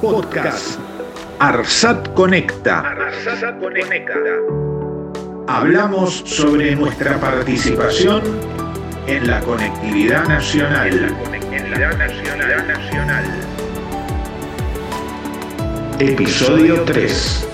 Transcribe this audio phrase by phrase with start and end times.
[0.00, 0.80] Podcast
[1.38, 2.96] Arsat Conecta.
[5.46, 8.22] Hablamos sobre nuestra participación
[9.06, 11.14] en la conectividad nacional.
[15.98, 17.48] Episodio 3.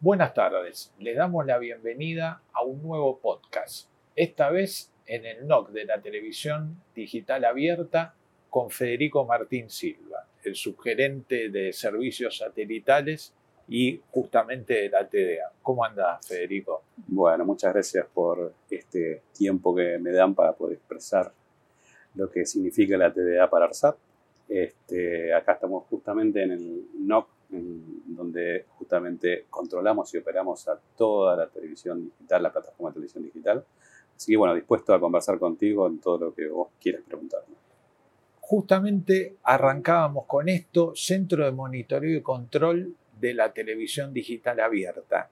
[0.00, 5.70] Buenas tardes, les damos la bienvenida a un nuevo podcast, esta vez en el NOC
[5.70, 8.14] de la televisión digital abierta
[8.50, 13.32] con Federico Martín Silva, el subgerente de servicios satelitales
[13.68, 15.52] y justamente de la TDA.
[15.62, 16.82] ¿Cómo anda, Federico?
[17.06, 21.32] Bueno, muchas gracias por este tiempo que me dan para poder expresar
[22.16, 23.96] lo que significa la TDA para ARSAT.
[24.48, 31.48] Este, acá estamos justamente en el NOC donde justamente controlamos y operamos a toda la
[31.48, 33.64] televisión digital, la plataforma de televisión digital.
[34.16, 37.69] Así que bueno, dispuesto a conversar contigo en todo lo que vos quieras preguntarme.
[38.50, 45.30] Justamente arrancábamos con esto, Centro de Monitoreo y Control de la Televisión Digital Abierta.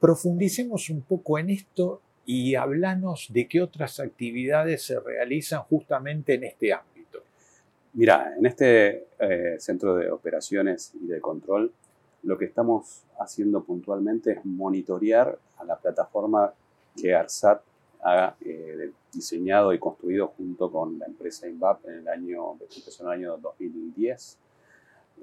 [0.00, 6.44] Profundicemos un poco en esto y hablanos de qué otras actividades se realizan justamente en
[6.44, 7.24] este ámbito.
[7.92, 11.74] Mira, en este eh, centro de operaciones y de control,
[12.22, 16.54] lo que estamos haciendo puntualmente es monitorear a la plataforma
[16.96, 17.60] que ARSAT
[18.02, 23.12] ha eh, diseñado y construido junto con la empresa INVAP en el año, en el
[23.12, 24.38] año 2010.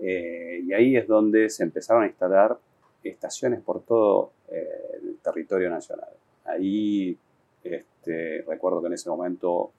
[0.02, 2.58] Eh, y ahí es donde se empezaron a instalar
[3.04, 6.10] estaciones por todo el territorio nacional.
[6.46, 7.18] Ahí
[7.64, 9.72] este, recuerdo que en ese momento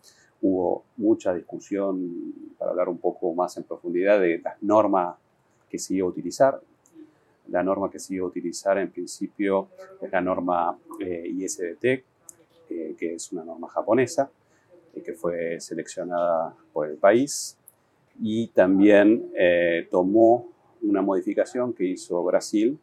[0.43, 5.17] hubo mucha discusión para hablar un poco más en profundidad de las normas
[5.69, 6.61] que se iba a utilizar.
[7.49, 9.69] La norma que se iba a utilizar en principio
[10.01, 12.05] es la norma eh, ISDT,
[12.71, 14.31] eh, que es una norma japonesa,
[14.95, 17.57] eh, que fue seleccionada por el país
[18.23, 19.33] y también
[19.91, 22.79] tomó una modificación que hizo Brasil,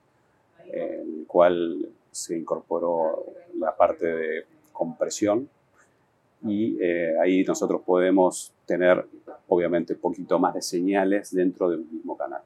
[0.65, 3.23] en el cual se incorporó
[3.59, 5.47] la parte de compresión
[6.43, 9.05] y eh, ahí nosotros podemos tener
[9.47, 12.41] obviamente un poquito más de señales dentro del mismo canal.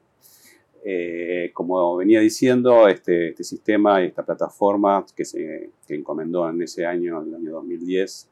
[0.84, 6.84] Eh, como venía diciendo, este, este, sistema y esta plataforma que se encomendó en ese
[6.84, 8.30] año, en el año 2010,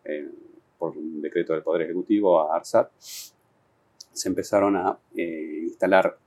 [0.78, 6.18] por un decreto del Poder Ejecutivo a ARSAT, se empezaron a eh, instalar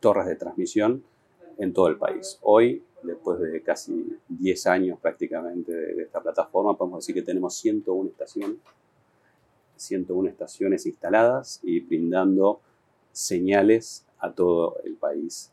[0.00, 1.02] torres de transmisión
[1.58, 2.38] en todo el país.
[2.42, 7.56] Hoy, después de casi 10 años prácticamente de, de esta plataforma, podemos decir que tenemos
[7.56, 8.56] 101 estaciones
[9.80, 12.60] 101 estaciones instaladas y brindando
[13.12, 15.50] señales a todo el país.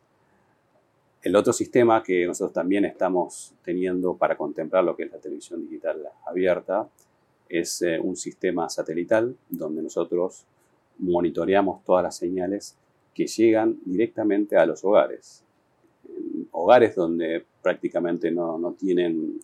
[1.27, 5.61] El otro sistema que nosotros también estamos teniendo para contemplar lo que es la televisión
[5.61, 6.87] digital abierta
[7.49, 10.45] es eh, un sistema satelital donde nosotros
[10.99, 12.77] monitoreamos todas las señales
[13.13, 15.43] que llegan directamente a los hogares.
[16.51, 19.37] hogares donde prácticamente no, no tienen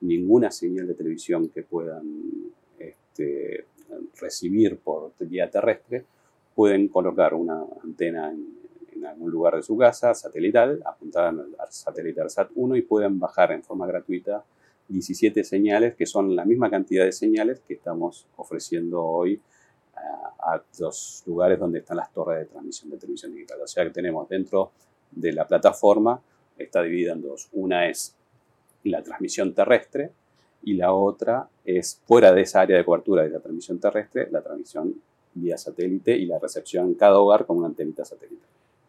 [0.00, 2.24] ninguna señal de televisión que puedan
[2.78, 3.66] este,
[4.18, 6.02] recibir por vía terrestre,
[6.54, 8.56] pueden colocar una antena en,
[9.06, 13.86] algún lugar de su casa, satelital, apuntar al satélite ARSAT-1 y pueden bajar en forma
[13.86, 14.44] gratuita
[14.88, 19.40] 17 señales, que son la misma cantidad de señales que estamos ofreciendo hoy
[20.40, 23.60] a, los lugares donde están las torres de transmisión de televisión digital.
[23.62, 24.70] O sea que tenemos dentro
[25.10, 26.20] de la plataforma,
[26.56, 27.48] está dividida en dos.
[27.52, 28.14] Una es
[28.84, 30.12] la transmisión terrestre,
[30.66, 34.42] y la otra es fuera de esa área de cobertura de la transmisión terrestre, la
[34.42, 35.00] transmisión
[35.34, 38.42] vía satélite y la recepción en cada hogar con una antenita satélite.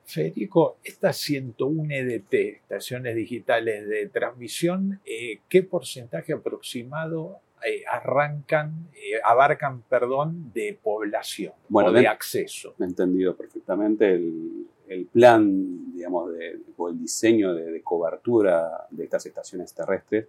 [0.07, 9.19] Federico, estas 101 EDT, estaciones digitales de transmisión, eh, ¿qué porcentaje aproximado eh, arrancan, eh,
[9.23, 12.73] abarcan, perdón, de población o de acceso?
[12.78, 18.88] Me he entendido perfectamente el, el plan, digamos, de, o el diseño de, de cobertura
[18.89, 20.28] de estas estaciones terrestres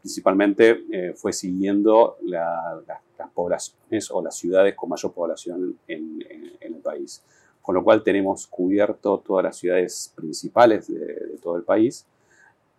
[0.00, 6.22] principalmente eh, fue siguiendo las poblaciones o las ciudades con mayor población en,
[6.60, 7.22] el país.
[7.68, 12.06] Con lo cual tenemos cubierto todas las ciudades principales de, todo el país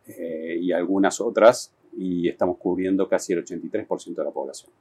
[0.07, 4.71] eh, y algunas otras y estamos cubriendo casi el 83% de la población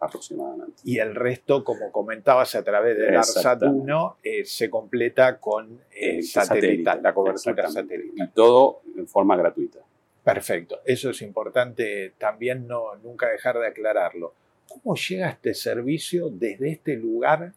[0.00, 0.80] aproximadamente.
[0.82, 5.78] Y el resto, como comentabas a través del ARSAT-1, eh, se completa con
[6.22, 8.26] satelital, la cobertura satelital.
[8.26, 9.80] Y todo en forma gratuita.
[10.24, 14.32] Perfecto, eso es importante también no, nunca dejar de aclararlo.
[14.66, 17.52] ¿Cómo llega este servicio desde este lugar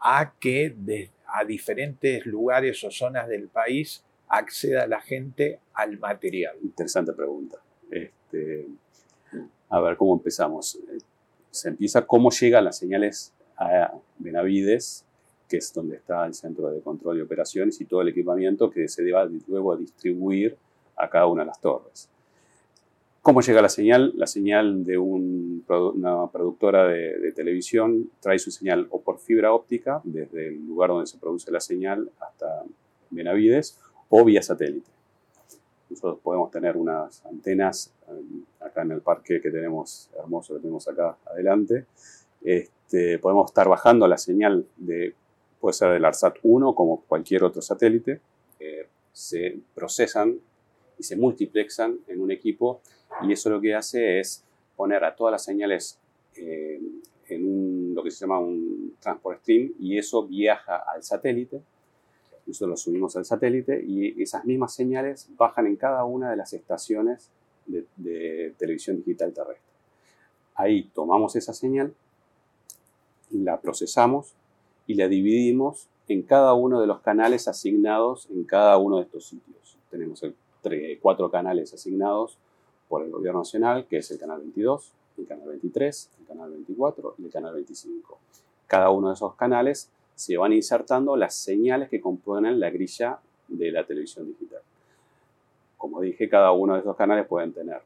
[0.00, 0.74] a que
[1.26, 6.56] a diferentes lugares o zonas del país acceda la gente al material?
[6.62, 7.58] Interesante pregunta.
[7.90, 8.66] Este,
[9.68, 10.78] a ver, ¿cómo empezamos?
[11.50, 15.04] Se empieza cómo llegan las señales a Benavides
[15.50, 18.88] que es donde está el centro de control y operaciones y todo el equipamiento que
[18.88, 20.56] se deba luego distribuir
[20.96, 22.08] a cada una de las torres.
[23.22, 24.14] ¿Cómo llega la señal?
[24.16, 30.48] La señal de una productora de, televisión trae su señal o por fibra óptica, desde
[30.48, 32.62] el lugar donde se produce la señal hasta
[33.10, 33.78] Benavides,
[34.08, 34.90] o vía satélite.
[35.90, 40.88] Nosotros podemos tener unas antenas eh, acá en el parque que tenemos, hermoso que tenemos
[40.88, 41.84] acá adelante.
[42.42, 45.14] Este, podemos estar bajando la señal de,
[45.60, 48.20] puede ser del ARSAT 1 como cualquier otro satélite.
[49.12, 50.38] se procesan
[51.00, 52.82] y se multiplexan en un equipo
[53.22, 54.44] y eso lo que hace es
[54.76, 55.98] poner a todas las señales
[56.36, 56.78] eh,
[57.28, 61.62] en lo que se llama un transport stream y eso viaja al satélite.
[62.46, 66.52] Nosotros lo subimos al satélite y esas mismas señales bajan en cada una de las
[66.52, 67.30] estaciones
[67.64, 69.70] de, de televisión digital terrestre.
[70.54, 71.94] Ahí tomamos esa señal,
[73.30, 74.34] la procesamos
[74.86, 79.24] y la dividimos en cada uno de los canales asignados en cada uno de estos
[79.24, 79.78] sitios.
[79.90, 80.34] Tenemos el,
[81.00, 82.36] cuatro canales asignados
[82.88, 87.14] por el gobierno nacional, que es el canal 22, el canal 23, el canal 24
[87.18, 88.18] y el canal 25.
[88.66, 93.18] Cada uno de esos canales se van insertando las señales que componen la grilla
[93.48, 94.60] de la televisión digital.
[95.78, 97.80] Como dije, cada uno de esos canales pueden tener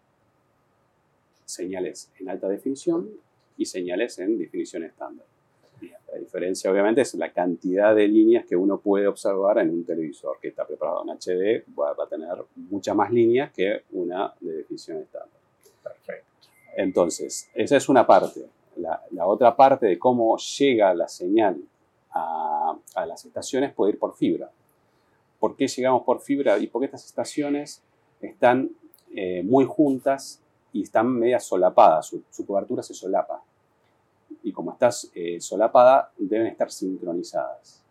[1.45, 3.09] señales en alta definición
[3.57, 5.27] y señales en definición estándar.
[6.13, 10.39] La diferencia, obviamente, es la cantidad de líneas que uno puede observar en un televisor
[10.41, 11.65] que está preparado en HD.
[11.79, 15.41] Va, a tener muchas más líneas que una de definición estándar.
[15.83, 16.49] Perfecto.
[16.77, 18.47] Entonces, esa es una parte.
[18.77, 21.61] La, otra parte de cómo llega la señal
[22.11, 22.77] a,
[23.07, 24.51] las estaciones puede ir por fibra.
[25.41, 26.59] ¿Por qué llegamos por fibra?
[26.59, 27.83] Y porque estas estaciones
[28.21, 28.71] están
[29.15, 30.41] eh, muy juntas
[30.73, 33.43] y están media solapadas, su cobertura se solapa
[34.45, 37.83] y como está eh, solapada, deben estar sincronizadas.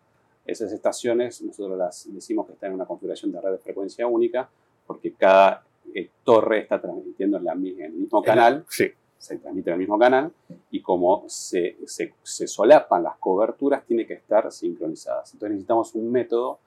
[0.46, 4.48] Esas estaciones nosotros las decimos que están en una configuración de red de frecuencia única
[4.86, 5.64] porque cada
[5.94, 8.86] eh, torre está transmitiendo en, la, en, el mismo canal, sí.
[9.18, 10.32] se transmite en el mismo canal
[10.70, 15.32] y como se, se, se, solapan las coberturas, tiene que estar sincronizadas.
[15.32, 16.58] Entonces necesitamos un método,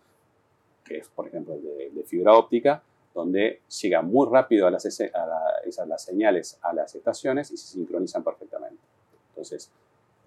[0.84, 2.82] que es por ejemplo de, de fibra óptica,
[3.14, 8.24] donde llega muy rápido a las, a las señales a las estaciones y se sincronizan
[8.24, 8.87] perfectamente.
[9.38, 9.70] Entonces,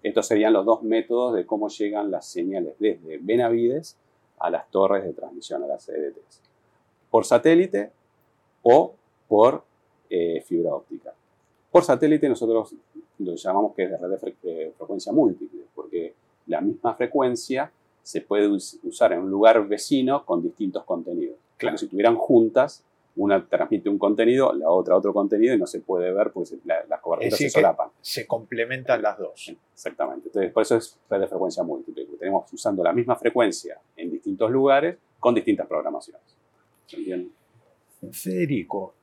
[0.03, 3.97] estos serían los dos métodos de cómo llegan las señales desde Benavides
[4.39, 6.41] a las torres de transmisión, a las CDTs.
[7.09, 7.91] Por satélite
[8.63, 8.93] o
[9.27, 9.63] por
[10.09, 11.13] eh, fibra óptica.
[11.69, 12.73] Por satélite nosotros
[13.19, 16.13] lo llamamos que es de red de frecuencia múltiple, porque
[16.47, 17.69] la misma frecuencia
[18.01, 21.35] se puede usar en un lugar vecino con distintos contenidos.
[21.57, 21.77] Claro.
[21.77, 22.83] Si estuvieran juntas
[23.15, 27.01] una transmite un contenido, la otra otro contenido y no se puede ver porque las
[27.01, 27.89] coberturas se solapan.
[28.01, 29.55] Se complementan las dos.
[29.73, 30.27] Exactamente.
[30.27, 32.05] Entonces, por eso es red de frecuencia múltiple.
[32.17, 36.21] Tenemos usando la misma frecuencia en distintos lugares con distintas programaciones.
[38.11, 38.93] Federico,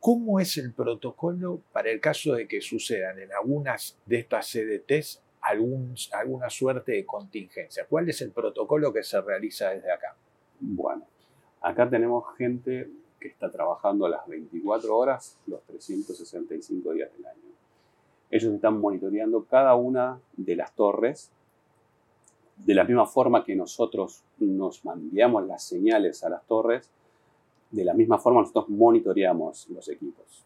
[0.00, 5.22] ¿cómo es el protocolo para el caso de que sucedan en algunas de estas CDTs
[5.40, 7.86] algún, alguna suerte de contingencia?
[7.88, 10.16] ¿Cuál es el protocolo que se realiza desde acá?
[10.58, 11.06] Bueno,
[11.60, 12.90] acá tenemos gente
[13.26, 17.40] que está trabajando a las 24 horas los 365 días del año.
[18.30, 21.30] Ellos están monitoreando cada una de las torres
[22.56, 26.90] de la misma forma que nosotros nos mandamos las señales a las torres,
[27.70, 30.44] de la misma forma nosotros monitoreamos los equipos.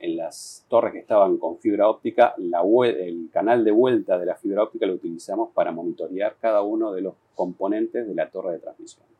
[0.00, 4.64] En las torres que estaban con fibra óptica, el canal de vuelta de la fibra
[4.64, 9.12] óptica lo utilizamos para monitorear cada uno de los componentes de la torre de transmisión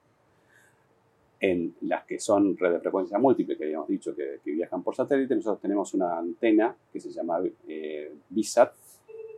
[1.42, 5.34] en las que son redes de frecuencia múltiple, que habíamos dicho que, viajan por satélite,
[5.34, 8.12] nosotros tenemos una antena que se llama eh,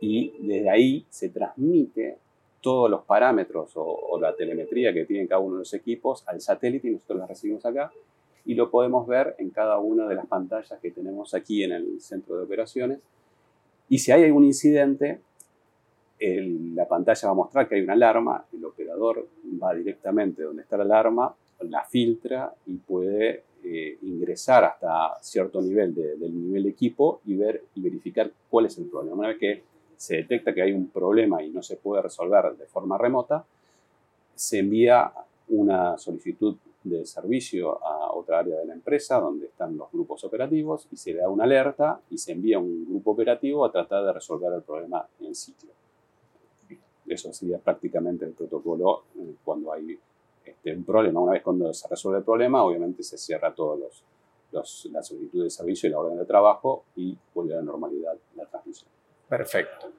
[0.01, 2.17] y desde ahí se transmite
[2.61, 6.87] todos los parámetros o, la telemetría que tienen cada uno de los equipos al satélite
[6.87, 7.91] y nosotros la recibimos acá
[8.45, 11.99] y lo podemos ver en cada una de las pantallas que tenemos aquí en el
[12.01, 12.99] centro de operaciones.
[13.89, 15.21] Y si hay algún incidente,
[16.19, 19.27] la pantalla va a mostrar que hay una alarma, el operador
[19.61, 25.93] va directamente donde está la alarma, la filtra y puede eh, ingresar hasta cierto nivel
[25.95, 29.17] del nivel equipo y ver y verificar cuál es el problema.
[29.17, 29.63] Una vez que
[29.97, 33.45] se detecta que hay un problema y no se puede resolver de forma remota,
[34.35, 35.11] se envía
[35.47, 40.87] una solicitud de servicio a otra área de la empresa donde están los grupos operativos
[40.91, 44.53] y se da una alerta y se envía un grupo operativo a tratar de resolver
[44.53, 45.69] el problema en sitio.
[47.07, 49.97] Eso sería prácticamente el protocolo eh, cuando hay
[50.45, 51.19] este, un problema.
[51.19, 54.03] Una vez cuando se resuelve el problema, obviamente se cierra todos los,
[54.51, 58.15] los, la solicitud de servicio y la orden de trabajo y vuelve a la normalidad
[58.35, 58.89] la transmisión.
[59.27, 59.91] Perfecto.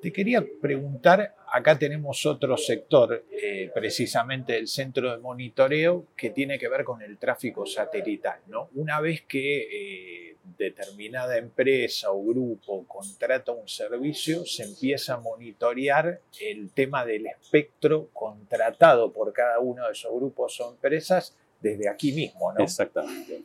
[0.00, 6.58] Te quería preguntar, acá tenemos otro sector, eh, precisamente el centro de monitoreo, que tiene
[6.58, 8.40] que ver con el tráfico satelital.
[8.48, 8.68] ¿no?
[8.74, 16.20] Una vez que eh, determinada empresa o grupo contrata un servicio, se empieza a monitorear
[16.40, 22.12] el tema del espectro contratado por cada uno de esos grupos o empresas desde aquí
[22.12, 22.52] mismo.
[22.52, 22.62] ¿no?
[22.62, 23.42] Exactamente.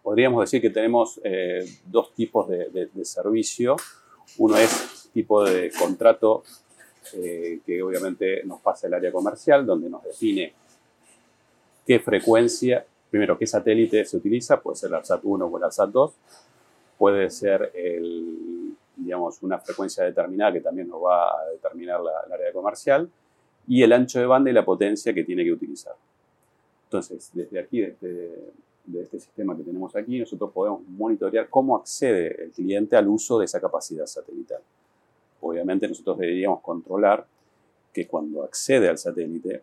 [0.00, 3.76] Podríamos decir que tenemos eh, dos tipos de, de servicio.
[4.38, 6.42] Uno es tipo de contrato
[7.14, 10.52] eh, que obviamente nos pasa el área comercial, donde nos define
[11.86, 15.90] qué frecuencia, primero qué satélite se utiliza, puede ser el ARSAT 1 o el ARSAT
[15.90, 16.12] 2,
[16.96, 22.32] puede ser el, digamos, una frecuencia determinada que también nos va a determinar la, el
[22.32, 23.10] área comercial,
[23.66, 25.94] y el ancho de banda y la potencia que tiene que utilizar.
[26.84, 28.52] Entonces, desde aquí, desde,
[28.84, 33.38] de este sistema que tenemos aquí, nosotros podemos monitorear cómo accede el cliente al uso
[33.38, 34.60] de esa capacidad satelital
[35.42, 37.26] obviamente nosotros deberíamos controlar
[37.92, 39.62] que cuando accede al satélite,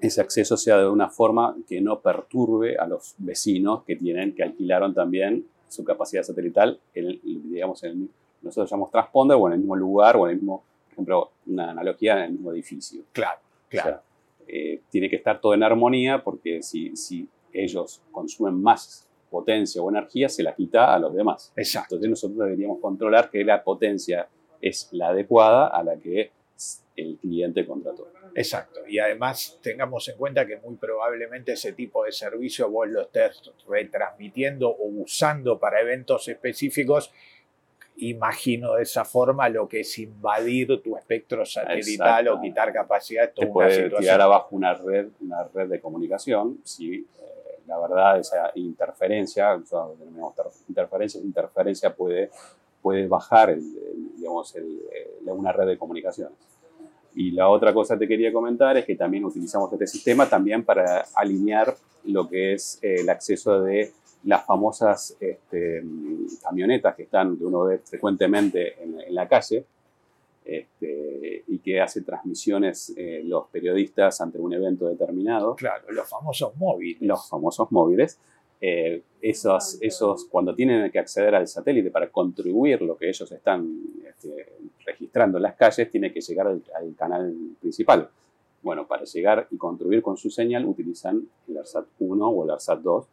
[0.00, 4.42] ese acceso sea de una forma que no perturbe a los vecinos que tienen, que
[4.42, 8.08] alquilaron también su capacidad satelital, en, digamos, en
[8.42, 11.70] nosotros llamamos transponder o en el mismo lugar o en el mismo, por ejemplo, una
[11.70, 13.02] analogía en el mismo edificio.
[13.12, 14.00] Claro, claro.
[14.46, 19.88] Eh, tiene que estar todo en armonía porque si, si ellos consumen más potencia o
[19.88, 21.52] energía, se la quita a los demás.
[21.56, 21.94] Exacto.
[21.94, 24.28] Entonces nosotros deberíamos controlar que la potencia
[24.60, 26.32] es la adecuada a la que
[26.96, 28.08] el cliente contrató.
[28.34, 28.80] Exacto.
[28.86, 33.52] Y además tengamos en cuenta que muy probablemente ese tipo de servicio vos lo estés
[33.68, 37.12] retransmitiendo o usando para eventos específicos.
[37.96, 43.32] Imagino de esa forma lo que es invadir tu espectro satelital o quitar capacidad.
[43.32, 47.04] Te puede tirar abajo una red, una red de comunicación si eh,
[47.66, 49.56] la verdad esa interferencia,
[50.68, 52.30] interferencia, interferencia puede
[52.84, 53.62] puede bajar el,
[54.18, 54.54] digamos,
[55.26, 56.36] una red de comunicaciones.
[57.14, 60.64] Y la otra cosa que te quería comentar es que también utilizamos este sistema también
[60.64, 61.74] para alinear
[62.04, 63.92] lo que es eh, el acceso de
[64.24, 65.82] las famosas este,
[66.42, 69.64] camionetas que están, que uno ve frecuentemente en, la calle,
[70.44, 75.54] este, y que hace transmisiones eh, los periodistas ante un evento determinado.
[75.54, 77.00] Claro, los famosos móviles.
[77.00, 78.18] Los famosos móviles.
[78.66, 83.78] Eh, esos, esos, cuando tienen que acceder al satélite para contribuir lo que ellos están
[84.08, 84.54] este,
[84.86, 86.62] registrando en las calles, tiene que llegar al,
[86.96, 88.08] canal principal.
[88.62, 92.80] Bueno, para llegar y contribuir con su señal utilizan el ARSAT 1 o el ARSAT
[92.80, 93.06] 2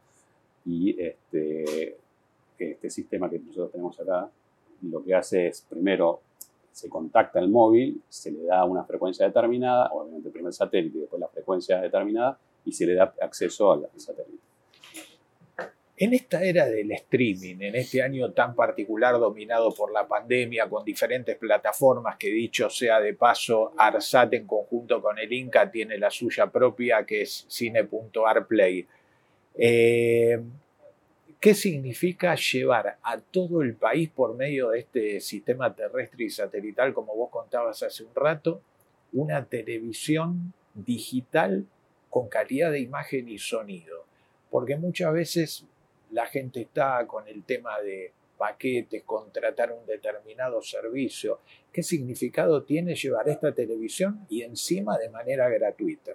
[0.64, 1.98] y este,
[2.58, 4.30] este sistema que nosotros tenemos acá
[4.80, 6.20] lo que hace es primero
[6.72, 11.00] se contacta el móvil, se le da una frecuencia determinada, obviamente primero el satélite y
[11.02, 14.51] después la frecuencia determinada y se le da acceso al satélite.
[16.02, 20.84] En esta era del streaming, en este año tan particular dominado por la pandemia, con
[20.84, 26.10] diferentes plataformas que dicho sea de paso, Arsat en conjunto con el Inca tiene la
[26.10, 28.84] suya propia que es cine.arplay.
[29.54, 30.42] Eh,
[31.38, 36.94] ¿Qué significa llevar a todo el país por medio de este sistema terrestre y satelital,
[36.94, 38.60] como vos contabas hace un rato,
[39.12, 41.64] una televisión digital
[42.10, 44.04] con calidad de imagen y sonido?
[44.50, 45.64] Porque muchas veces
[46.12, 51.40] la gente está con el tema de paquetes, contratar un determinado servicio.
[51.72, 56.12] ¿Qué significado tiene llevar esta televisión y encima de manera gratuita?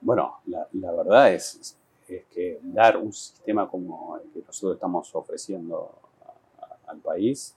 [0.00, 1.76] Bueno, la, verdad es,
[2.06, 5.94] que dar un sistema como el que nosotros estamos ofreciendo
[6.86, 7.54] al país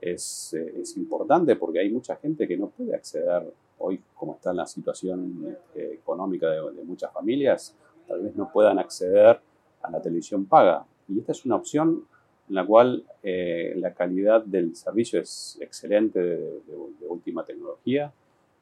[0.00, 0.54] es,
[0.96, 5.94] importante porque hay mucha gente que no puede acceder hoy, como está la situación este,
[5.94, 7.74] económica de muchas familias,
[8.06, 9.40] tal vez no puedan acceder
[9.86, 10.84] a la televisión paga.
[11.08, 12.04] Y esta es una opción
[12.48, 16.60] en la cual eh, la calidad del servicio es excelente, de,
[17.08, 18.12] última tecnología,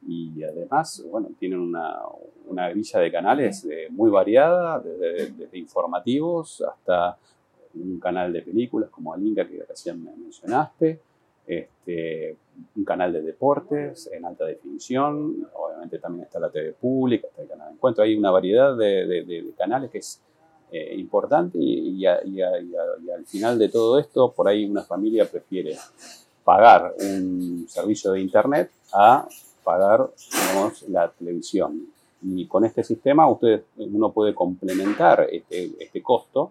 [0.07, 1.99] y además, bueno, tienen una,
[2.47, 7.17] una grilla de canales eh, muy variada, desde, informativos hasta
[7.75, 11.01] un canal de películas como Alinka que recién me mencionaste,
[11.47, 12.37] este,
[12.77, 17.49] un canal de deportes en alta definición, obviamente también está la TV pública, está el
[17.49, 20.23] canal de encuentro, hay una variedad de canales que es
[20.77, 25.77] eh, importante y, al final de todo esto, por ahí una familia prefiere
[26.43, 29.25] pagar un servicio de Internet a
[29.63, 30.11] pagar
[30.89, 31.87] la televisión.
[32.23, 36.51] Y con este sistema usted, uno puede complementar este, este costo,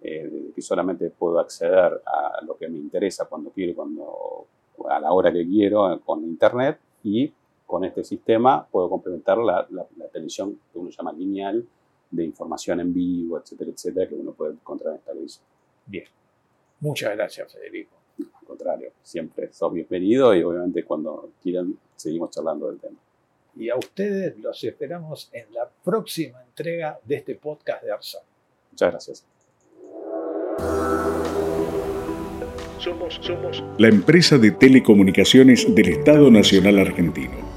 [0.00, 4.46] eh, que solamente puedo acceder a lo que me interesa cuando quiero, cuando,
[4.88, 7.30] a la hora que quiero con Internet y
[7.66, 11.62] con este sistema puedo complementar la, la televisión que uno llama lineal,
[12.10, 15.44] de información en vivo, etcétera, etcétera, que uno puede encontrar en esta televisión.
[15.86, 16.04] Bien.
[16.80, 17.96] Muchas gracias, Federico.
[18.46, 22.98] contrario, siempre sos bienvenido y obviamente cuando quieran seguimos charlando del tema.
[23.56, 28.22] Y a ustedes los esperamos en la próxima entrega de este podcast de ARSAT.
[28.72, 29.26] Muchas gracias.
[32.78, 37.49] Somos, somos la empresa de telecomunicaciones del Estado Nacional Argentino.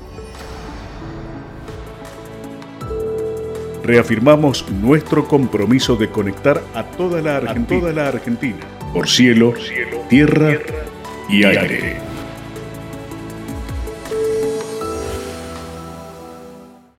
[3.83, 8.57] Reafirmamos nuestro compromiso de conectar a toda la Argentina,
[8.93, 9.53] por cielo,
[10.09, 10.57] tierra
[11.29, 12.12] y aire.